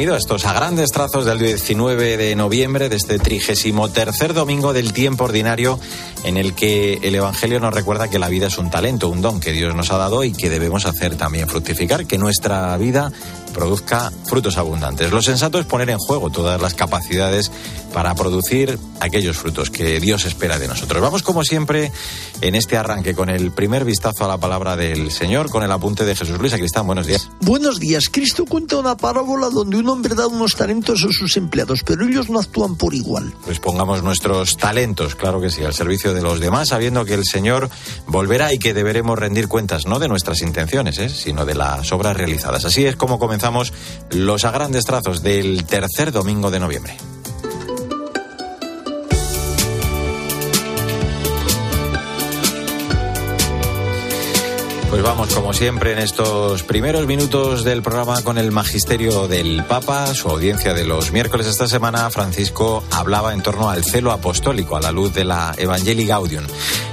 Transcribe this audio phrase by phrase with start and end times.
[0.00, 5.24] estos a grandes trazos del 19 de noviembre de este trigésimo tercer domingo del tiempo
[5.24, 5.78] ordinario
[6.24, 9.40] en el que el Evangelio nos recuerda que la vida es un talento, un don
[9.40, 13.12] que Dios nos ha dado y que debemos hacer también fructificar, que nuestra vida
[13.52, 15.10] produzca frutos abundantes.
[15.10, 17.50] Lo sensato es poner en juego todas las capacidades
[17.92, 21.02] para producir aquellos frutos que Dios espera de nosotros.
[21.02, 21.90] Vamos como siempre
[22.40, 26.04] en este arranque con el primer vistazo a la palabra del Señor, con el apunte
[26.04, 26.86] de Jesús Luis Cristán.
[26.86, 27.28] Buenos días.
[27.40, 28.08] Buenos días.
[28.08, 32.30] Cristo cuenta una parábola donde un hombre da unos talentos a sus empleados, pero ellos
[32.30, 33.34] no actúan por igual.
[33.44, 37.24] Pues pongamos nuestros talentos, claro que sí, al servicio de los demás, sabiendo que el
[37.24, 37.68] Señor
[38.06, 41.08] volverá y que deberemos rendir cuentas no de nuestras intenciones, ¿eh?
[41.08, 42.64] sino de las obras realizadas.
[42.64, 43.39] Así es como comenzamos
[44.10, 46.96] los a grandes trazos del tercer domingo de noviembre.
[54.90, 60.12] Pues vamos, como siempre, en estos primeros minutos del programa con el magisterio del Papa,
[60.14, 64.80] su audiencia de los miércoles esta semana, Francisco hablaba en torno al celo apostólico a
[64.80, 66.44] la luz de la Evangelii Gaudium.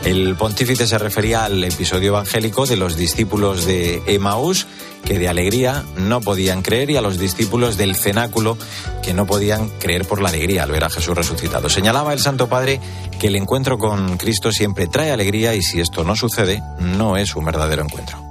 [0.06, 4.68] El pontífice se refería al episodio evangélico de los discípulos de Emaús
[5.06, 8.58] que de alegría no podían creer y a los discípulos del cenáculo
[9.02, 11.70] que no podían creer por la alegría al ver a Jesús resucitado.
[11.70, 12.80] Señalaba el Santo Padre
[13.20, 17.36] que el encuentro con Cristo siempre trae alegría y si esto no sucede, no es
[17.36, 18.22] un verdadero encuentro.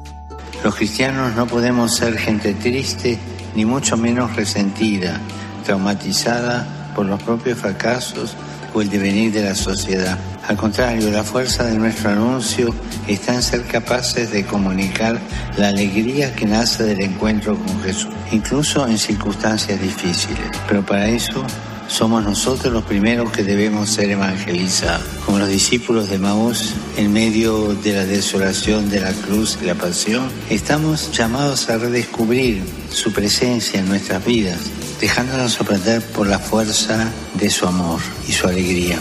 [0.62, 3.18] Los cristianos no podemos ser gente triste,
[3.54, 5.20] ni mucho menos resentida,
[5.64, 8.34] traumatizada por los propios fracasos
[8.82, 10.18] el devenir de la sociedad.
[10.46, 12.74] Al contrario, la fuerza de nuestro anuncio
[13.08, 15.18] está en ser capaces de comunicar
[15.56, 20.50] la alegría que nace del encuentro con Jesús, incluso en circunstancias difíciles.
[20.68, 21.44] Pero para eso
[21.88, 25.04] somos nosotros los primeros que debemos ser evangelizados.
[25.24, 29.74] Como los discípulos de Maús, en medio de la desolación de la cruz y la
[29.74, 34.58] pasión, estamos llamados a redescubrir su presencia en nuestras vidas,
[35.00, 38.98] dejándonos sorprender por la fuerza de su amor y su alegría.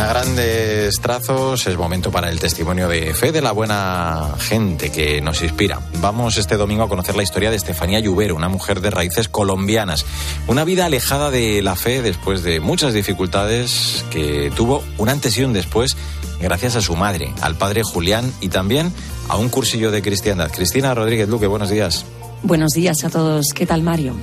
[0.00, 5.20] A grandes trazos es momento para el testimonio de fe de la buena gente que
[5.20, 5.80] nos inspira.
[6.00, 10.06] Vamos este domingo a conocer la historia de Estefanía Lluvero, una mujer de raíces colombianas.
[10.48, 15.44] Una vida alejada de la fe después de muchas dificultades que tuvo un antes y
[15.44, 15.96] un después
[16.40, 18.92] gracias a su madre, al padre Julián y también
[19.28, 20.50] a un cursillo de cristiandad.
[20.50, 22.06] Cristina Rodríguez Luque, buenos días.
[22.42, 23.48] Buenos días a todos.
[23.54, 24.14] ¿Qué tal, Mario?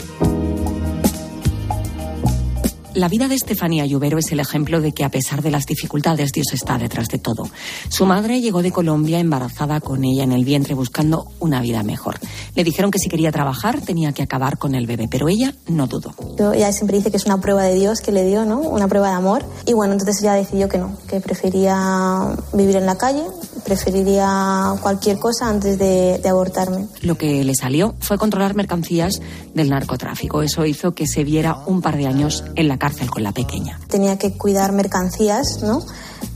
[2.97, 6.31] La vida de Estefanía Lluvero es el ejemplo de que a pesar de las dificultades
[6.31, 7.47] Dios está detrás de todo.
[7.89, 12.15] Su madre llegó de Colombia embarazada con ella en el vientre buscando una vida mejor.
[12.55, 15.85] Le dijeron que si quería trabajar tenía que acabar con el bebé, pero ella no
[15.85, 16.15] dudó.
[16.53, 18.61] ella siempre dice que es una prueba de Dios que le dio, ¿no?
[18.61, 19.45] Una prueba de amor.
[19.67, 23.21] Y bueno, entonces ella decidió que no, que prefería vivir en la calle,
[23.67, 26.88] preferiría cualquier cosa antes de, de abortarme.
[27.01, 29.19] Lo que le salió fue controlar mercancías
[29.53, 30.41] del narcotráfico.
[30.41, 33.77] Eso hizo que se viera un par de años en la cárcel con la pequeña.
[33.89, 35.81] Tenía que cuidar mercancías, ¿no?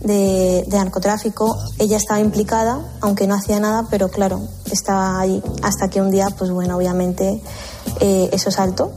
[0.01, 1.57] De, de, narcotráfico.
[1.79, 5.41] Ella estaba implicada, aunque no hacía nada, pero claro, estaba ahí.
[5.63, 7.41] Hasta que un día, pues bueno, obviamente
[8.01, 8.91] eh, eso saltó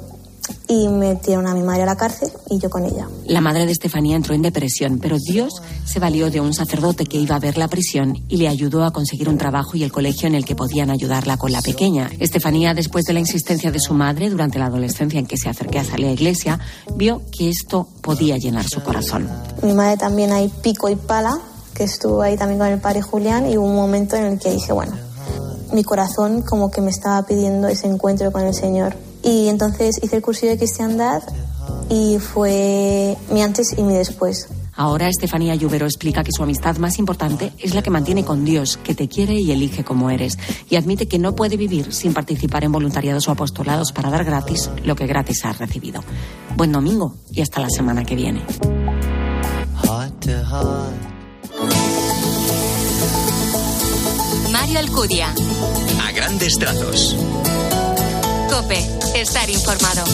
[0.68, 3.08] y metieron a mi madre a la cárcel y yo con ella.
[3.26, 7.18] La madre de Estefanía entró en depresión, pero Dios se valió de un sacerdote que
[7.18, 10.26] iba a ver la prisión y le ayudó a conseguir un trabajo y el colegio
[10.26, 12.10] en el que podían ayudarla con la pequeña.
[12.18, 15.78] Estefanía, después de la insistencia de su madre durante la adolescencia en que se acerqué
[15.78, 16.58] a salir a la iglesia,
[16.94, 19.28] vio que esto podía llenar su corazón.
[19.62, 21.38] Mi madre también hay pico y pala,
[21.74, 24.50] que estuvo ahí también con el padre Julián y hubo un momento en el que
[24.50, 24.92] dije, bueno,
[25.72, 28.94] mi corazón como que me estaba pidiendo ese encuentro con el Señor.
[29.24, 31.22] Y entonces hice el curso de cristiandad
[31.88, 34.48] y fue mi antes y mi después.
[34.76, 38.76] Ahora Estefanía Lluvero explica que su amistad más importante es la que mantiene con Dios,
[38.82, 40.36] que te quiere y elige como eres,
[40.68, 44.70] y admite que no puede vivir sin participar en voluntariados o apostolados para dar gratis
[44.84, 46.02] lo que gratis ha recibido.
[46.56, 48.42] Buen domingo y hasta la semana que viene.
[54.50, 55.28] Mario Alcudia.
[56.02, 57.16] A grandes trazos.
[58.50, 58.78] Cope,
[59.14, 60.04] estar informado.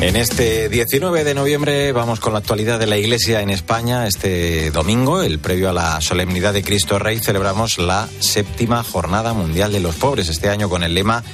[0.00, 4.06] En este 19 de noviembre vamos con la actualidad de la Iglesia en España.
[4.06, 9.72] Este domingo, el previo a la solemnidad de Cristo Rey, celebramos la séptima Jornada Mundial
[9.72, 10.28] de los Pobres.
[10.28, 11.24] Este año con el lema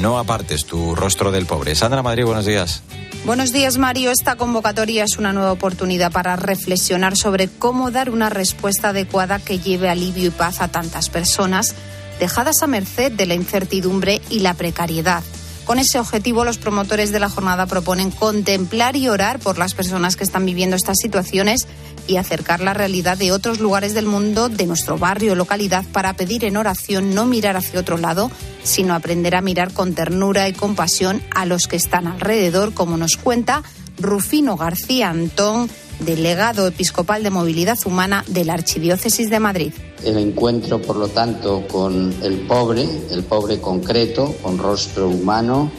[0.00, 1.74] No apartes tu rostro del pobre.
[1.74, 2.82] Sandra Madrid, buenos días.
[3.26, 4.10] Buenos días, Mario.
[4.10, 9.58] Esta convocatoria es una nueva oportunidad para reflexionar sobre cómo dar una respuesta adecuada que
[9.58, 11.74] lleve alivio y paz a tantas personas
[12.18, 15.22] dejadas a merced de la incertidumbre y la precariedad.
[15.64, 20.16] Con ese objetivo, los promotores de la jornada proponen contemplar y orar por las personas
[20.16, 21.68] que están viviendo estas situaciones
[22.08, 26.14] y acercar la realidad de otros lugares del mundo, de nuestro barrio o localidad, para
[26.14, 28.30] pedir en oración no mirar hacia otro lado,
[28.64, 33.16] sino aprender a mirar con ternura y compasión a los que están alrededor, como nos
[33.16, 33.62] cuenta
[33.98, 35.70] Rufino García Antón,
[36.04, 39.72] delegado episcopal de movilidad humana de la Archidiócesis de Madrid.
[40.04, 45.70] El encuentro, por lo tanto, con el pobre, el pobre concreto, con rostro humano,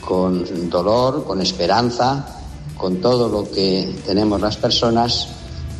[0.00, 2.42] con dolor, con esperanza,
[2.76, 5.28] con todo lo que tenemos las personas,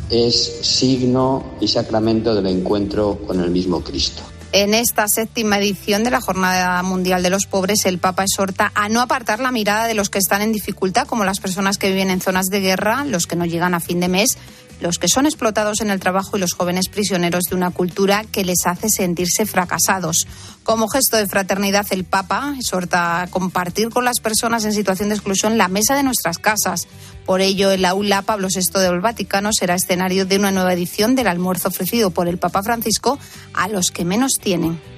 [0.09, 4.21] es signo y sacramento del encuentro con el mismo Cristo.
[4.57, 8.87] En esta séptima edición de la Jornada Mundial de los Pobres, el Papa exhorta a
[8.87, 12.09] no apartar la mirada de los que están en dificultad, como las personas que viven
[12.09, 14.37] en zonas de guerra, los que no llegan a fin de mes,
[14.79, 18.45] los que son explotados en el trabajo y los jóvenes prisioneros de una cultura que
[18.45, 20.27] les hace sentirse fracasados.
[20.63, 25.15] Como gesto de fraternidad, el Papa exhorta a compartir con las personas en situación de
[25.15, 26.87] exclusión la mesa de nuestras casas.
[27.25, 31.27] Por ello, el aula Pablo VI del Vaticano será escenario de una nueva edición del
[31.27, 33.19] almuerzo ofrecido por el Papa Francisco
[33.53, 34.94] a los que menos tienen.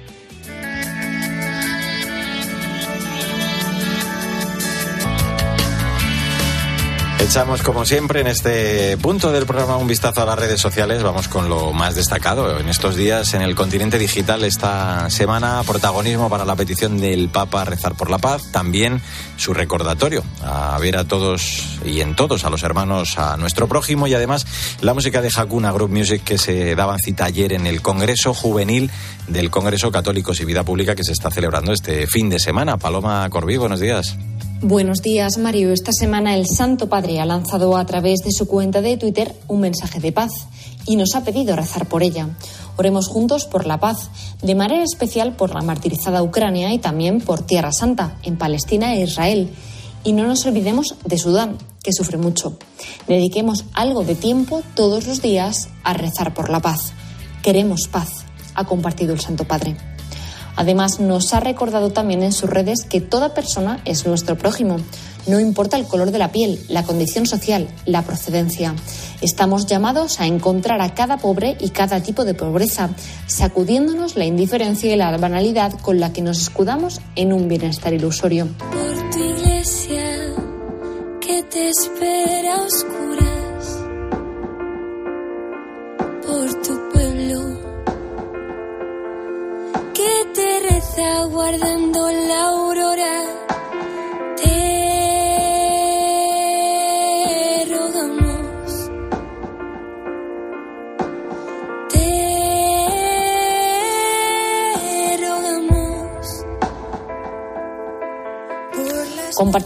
[7.20, 11.02] Echamos, como siempre, en este punto del programa un vistazo a las redes sociales.
[11.02, 12.58] Vamos con lo más destacado.
[12.60, 17.62] En estos días, en el continente digital, esta semana, protagonismo para la petición del Papa
[17.62, 18.52] a rezar por la paz.
[18.52, 19.02] También
[19.36, 24.06] su recordatorio a ver a todos y en todos a los hermanos, a nuestro prójimo.
[24.06, 24.46] Y además,
[24.80, 28.90] la música de Hakuna Group Music que se daba cita ayer en el Congreso Juvenil
[29.26, 32.78] del Congreso Católicos y Vida Pública que se está celebrando este fin de semana.
[32.78, 34.16] Paloma Corbí, buenos días.
[34.60, 35.72] Buenos días, Mario.
[35.72, 39.60] Esta semana el Santo Padre ha lanzado a través de su cuenta de Twitter un
[39.60, 40.32] mensaje de paz
[40.84, 42.30] y nos ha pedido rezar por ella.
[42.76, 44.10] Oremos juntos por la paz,
[44.42, 49.04] de manera especial por la martirizada Ucrania y también por Tierra Santa, en Palestina e
[49.04, 49.48] Israel.
[50.02, 52.58] Y no nos olvidemos de Sudán, que sufre mucho.
[53.06, 56.92] Dediquemos algo de tiempo todos los días a rezar por la paz.
[57.44, 58.24] Queremos paz,
[58.56, 59.76] ha compartido el Santo Padre.
[60.58, 64.78] Además, nos ha recordado también en sus redes que toda persona es nuestro prójimo.
[65.28, 68.74] No importa el color de la piel, la condición social, la procedencia.
[69.20, 72.90] Estamos llamados a encontrar a cada pobre y cada tipo de pobreza,
[73.28, 78.48] sacudiéndonos la indiferencia y la banalidad con la que nos escudamos en un bienestar ilusorio.
[78.58, 80.34] Por tu iglesia
[81.20, 83.07] que te espera a
[91.56, 91.97] Than de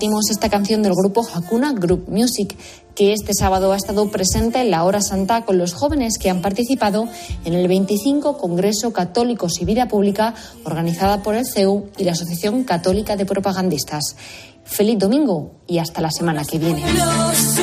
[0.02, 2.56] Esta canción del grupo Hakuna Group Music,
[2.96, 6.42] que este sábado ha estado presente en la Hora Santa con los jóvenes que han
[6.42, 7.06] participado
[7.44, 10.34] en el 25 Congreso Católicos y Vida Pública
[10.64, 14.16] organizada por el CEU y la Asociación Católica de Propagandistas.
[14.64, 16.82] Feliz domingo y hasta la semana que viene.
[16.94, 17.58] Los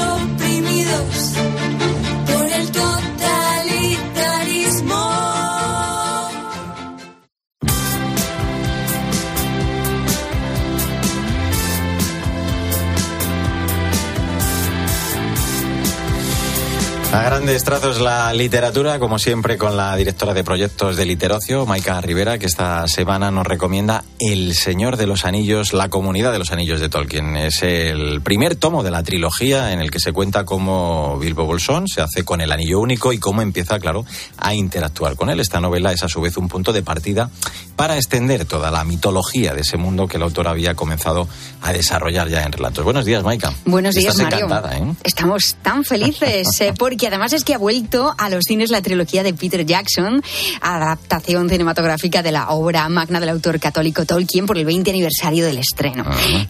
[17.11, 21.99] A grandes trazos la literatura, como siempre, con la directora de proyectos de Literocio, Maika
[22.01, 26.51] Rivera, que esta semana nos recomienda El Señor de los Anillos, la comunidad de los
[26.51, 27.35] anillos de Tolkien.
[27.35, 31.87] Es el primer tomo de la trilogía en el que se cuenta cómo Bilbo Bolsón
[31.87, 34.05] se hace con el anillo único y cómo empieza, claro,
[34.37, 35.39] a interactuar con él.
[35.39, 37.31] Esta novela es a su vez un punto de partida
[37.75, 41.27] para extender toda la mitología de ese mundo que el autor había comenzado
[41.63, 42.83] a desarrollar ya en relatos.
[42.83, 43.51] Buenos días, Maika.
[43.65, 44.45] Buenos días, Estás Mario.
[44.45, 44.93] encantada, ¿eh?
[45.03, 49.23] Estamos tan felices eh, porque además es que ha vuelto a los cines la trilogía
[49.23, 50.21] de Peter Jackson,
[50.59, 55.59] adaptación cinematográfica de la obra magna del autor católico Tolkien por el 20 aniversario del
[55.59, 56.03] estreno.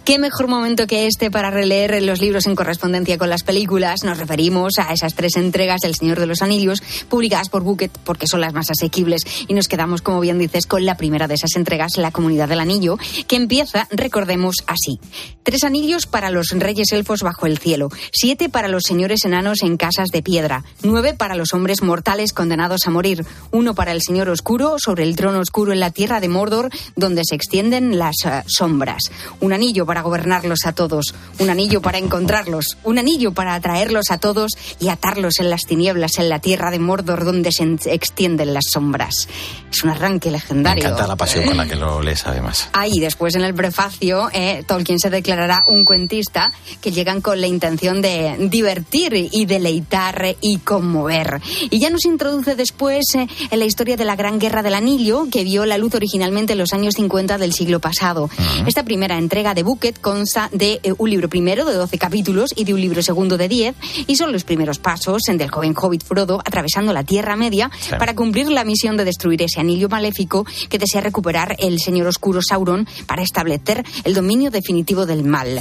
[0.04, 4.04] ¿Qué mejor momento que este para releer los libros en correspondencia con las películas?
[4.04, 8.26] Nos referimos a esas tres entregas del Señor de los Anillos publicadas por Bucket porque
[8.26, 11.56] son las más asequibles y nos quedamos, como bien dices, con la primera de esas
[11.58, 15.00] entregas, La Comunidad del Anillo, que empieza, recordemos, así.
[15.44, 19.78] Tres anillos para los reyes elfos bajo el cielo, siete para los señores enanos en
[19.78, 24.02] casas de piedra piedra, nueve para los hombres mortales condenados a morir, uno para el
[24.02, 28.16] Señor Oscuro sobre el trono oscuro en la tierra de Mordor, donde se extienden las
[28.24, 33.54] uh, sombras, un anillo para gobernarlos a todos, un anillo para encontrarlos, un anillo para
[33.54, 37.66] atraerlos a todos y atarlos en las tinieblas en la tierra de Mordor, donde se
[37.94, 39.28] extienden las sombras.
[39.70, 40.84] Es un arranque legendario.
[40.86, 42.70] Me encanta la pasión con la que lo lees, además.
[42.74, 47.48] Ahí, después en el prefacio, eh, Tolkien se declarará un cuentista que llegan con la
[47.48, 51.42] intención de divertir y deleitar y conmover.
[51.70, 55.28] Y ya nos introduce después eh, en la historia de la Gran Guerra del Anillo,
[55.32, 58.30] que vio la luz originalmente en los años 50 del siglo pasado.
[58.66, 62.64] Esta primera entrega de Bucket consta de eh, un libro primero de 12 capítulos y
[62.64, 63.76] de un libro segundo de 10,
[64.08, 68.50] y son los primeros pasos del joven hobbit Frodo atravesando la Tierra Media para cumplir
[68.50, 73.24] la misión de destruir ese anillo maléfico que desea recuperar el señor oscuro Sauron para
[73.24, 75.60] establecer el dominio definitivo del mal.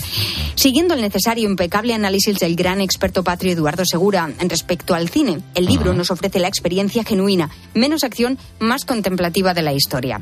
[0.55, 5.39] Siguiendo el necesario impecable análisis del gran experto patrio Eduardo Segura en respecto al cine,
[5.55, 10.21] el libro nos ofrece la experiencia genuina, menos acción, más contemplativa de la historia.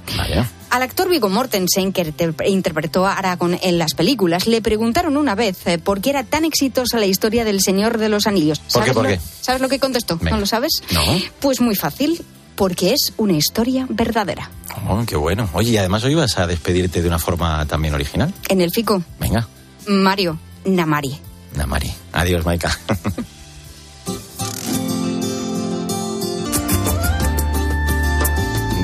[0.68, 2.12] Al actor Viggo Mortensen, que
[2.46, 6.44] interpretó a Aragorn en las películas, le preguntaron una vez eh, por qué era tan
[6.44, 8.58] exitosa la historia del Señor de los Anillos.
[8.58, 8.92] ¿Por qué?
[8.92, 9.20] ¿Por lo, qué?
[9.40, 10.18] ¿Sabes lo que contestó?
[10.18, 10.32] Venga.
[10.32, 10.82] ¿No lo sabes?
[10.90, 11.02] No.
[11.40, 12.22] Pues muy fácil,
[12.56, 14.50] porque es una historia verdadera.
[14.86, 15.48] Oh, qué bueno.
[15.54, 18.34] Oye, y además hoy vas a despedirte de una forma también original.
[18.50, 19.48] En el FICO, Venga,
[19.86, 21.16] Mario Namari.
[21.54, 21.90] Namari.
[22.12, 22.78] Adiós, Maika.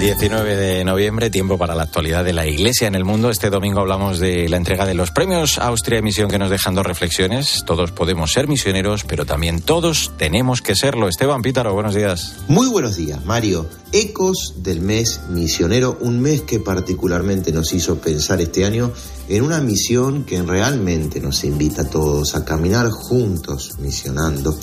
[0.03, 3.31] ...19 de noviembre, tiempo para la actualidad de la Iglesia en el mundo.
[3.31, 6.85] Este domingo hablamos de la entrega de los premios Austria Emisión que nos dejan dos
[6.85, 7.63] reflexiones.
[7.65, 11.07] Todos podemos ser misioneros, pero también todos tenemos que serlo.
[11.07, 12.35] Esteban Pítaro, buenos días.
[12.49, 13.69] Muy buenos días, Mario.
[13.93, 18.93] Ecos del mes misionero, un mes que particularmente nos hizo pensar este año
[19.37, 24.55] en una misión que realmente nos invita a todos a caminar juntos misionando.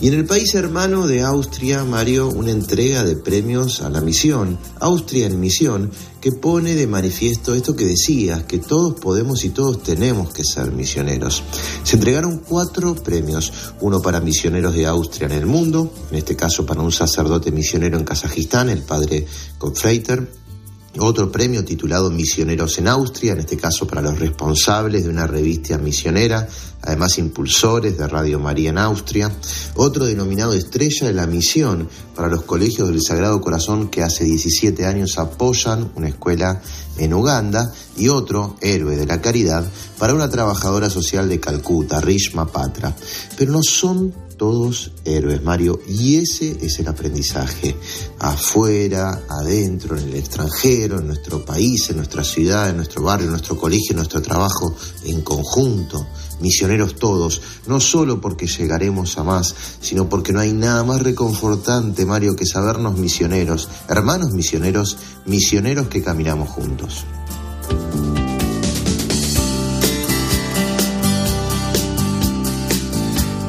[0.00, 4.58] Y en el país hermano de Austria, Mario, una entrega de premios a la misión,
[4.80, 9.84] Austria en misión, que pone de manifiesto esto que decías, que todos podemos y todos
[9.84, 11.44] tenemos que ser misioneros.
[11.84, 16.66] Se entregaron cuatro premios, uno para misioneros de Austria en el mundo, en este caso
[16.66, 19.24] para un sacerdote misionero en Kazajistán, el padre
[19.56, 20.28] Confreiter,
[20.98, 25.78] otro premio titulado Misioneros en Austria, en este caso para los responsables de una revista
[25.78, 26.48] misionera,
[26.82, 29.30] además impulsores de Radio María en Austria.
[29.74, 34.86] Otro denominado Estrella de la Misión para los colegios del Sagrado Corazón que hace 17
[34.86, 36.60] años apoyan una escuela
[36.98, 37.72] en Uganda.
[37.96, 39.64] Y otro, Héroe de la Caridad,
[39.98, 42.94] para una trabajadora social de Calcuta, Rishma Patra.
[43.36, 47.76] Pero no son todos héroes, Mario, y ese es el aprendizaje.
[48.18, 53.32] Afuera, adentro, en el extranjero, en nuestro país, en nuestra ciudad, en nuestro barrio, en
[53.32, 54.74] nuestro colegio, en nuestro trabajo,
[55.04, 56.06] en conjunto.
[56.40, 62.04] Misioneros todos, no solo porque llegaremos a más, sino porque no hay nada más reconfortante,
[62.04, 67.04] Mario, que sabernos misioneros, hermanos misioneros, misioneros que caminamos juntos.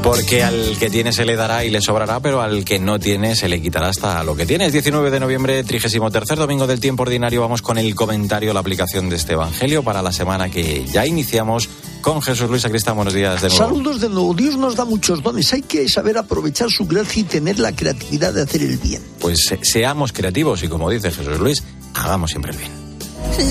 [0.07, 3.35] Porque al que tiene se le dará y le sobrará, pero al que no tiene
[3.35, 4.65] se le quitará hasta lo que tiene.
[4.67, 7.41] Es 19 de noviembre, 33 domingo del tiempo ordinario.
[7.41, 11.67] Vamos con el comentario, la aplicación de este evangelio para la semana que ya iniciamos
[12.01, 12.95] con Jesús Luis Sacristán.
[12.95, 13.65] Buenos días de nuevo.
[13.65, 14.33] Saludos de nuevo.
[14.33, 15.51] Dios nos da muchos dones.
[15.51, 19.01] Hay que saber aprovechar su gracia y tener la creatividad de hacer el bien.
[19.19, 21.63] Pues se- seamos creativos y como dice Jesús Luis,
[21.95, 22.71] hagamos siempre el bien.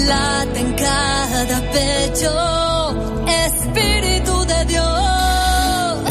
[0.06, 2.32] Late en cada pecho,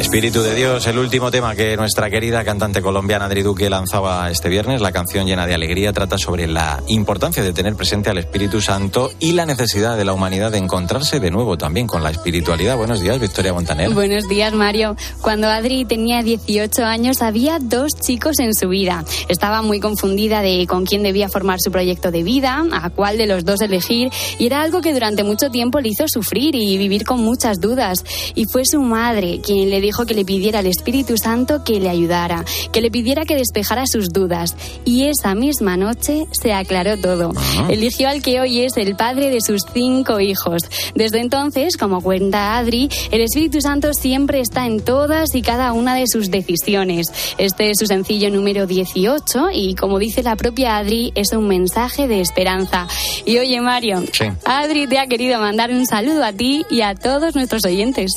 [0.06, 4.50] Espíritu de Dios, el último tema que nuestra querida cantante colombiana Adri Duque lanzaba este
[4.50, 8.62] viernes, la canción llena de alegría, trata sobre la importancia de tener presente al Espíritu
[8.62, 12.78] Santo y la necesidad de la humanidad de encontrarse de nuevo también con la espiritualidad.
[12.78, 13.90] Buenos días, Victoria Montaner.
[13.96, 14.96] Buenos días, Mario.
[15.22, 19.04] Cuando Adri tenía 18 años, había dos chicos en su vida.
[19.28, 23.26] Estaba muy confundida de con quién debía formar su proyecto de vida, a cuál de
[23.26, 27.06] los dos elegir, y era algo que durante mucho tiempo le hizo sufrir y vivir
[27.06, 28.06] con muchas dudas.
[28.36, 31.90] Y fue su madre quien le dijo que le pidiera al Espíritu Santo que le
[31.90, 34.56] ayudara, que le pidiera que despejara sus dudas.
[34.86, 37.32] Y esa misma noche se aclaró todo.
[37.70, 40.64] Eligió al que hoy es el padre de sus cinco hijos.
[40.96, 45.96] Desde entonces, como cuenta Adri, el Espíritu Santo siempre está en todas y cada una
[45.96, 47.08] de sus decisiones.
[47.38, 52.08] Este es su sencillo número 18 y, como dice la propia Adri, es un mensaje
[52.08, 52.88] de esperanza.
[53.26, 54.26] Y oye, Mario, Sí.
[54.46, 58.12] Adri te ha querido mandar un saludo a ti y a todos nuestros oyentes.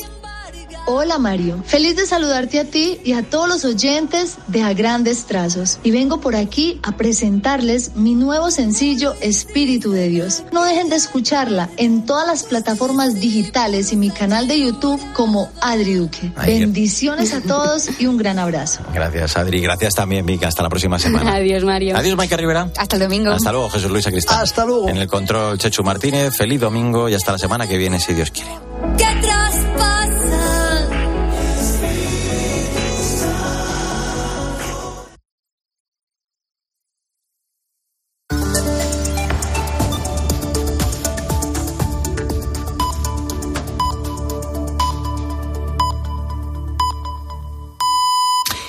[0.90, 5.26] Hola Mario, feliz de saludarte a ti y a todos los oyentes de A Grandes
[5.26, 5.78] Trazos.
[5.82, 10.44] Y vengo por aquí a presentarles mi nuevo sencillo Espíritu de Dios.
[10.50, 15.50] No dejen de escucharla en todas las plataformas digitales y mi canal de YouTube como
[15.60, 16.32] Adri Duque.
[16.46, 18.80] Bendiciones a todos y un gran abrazo.
[18.94, 21.34] Gracias Adri, gracias también Mica, hasta la próxima semana.
[21.34, 21.98] Adiós Mario.
[21.98, 22.70] Adiós Maika Rivera.
[22.78, 23.30] Hasta el domingo.
[23.30, 24.40] Hasta luego Jesús Luis Acristán.
[24.40, 24.88] Hasta luego.
[24.88, 28.30] En el control Chechu Martínez, feliz domingo y hasta la semana que viene si Dios
[28.30, 28.67] quiere.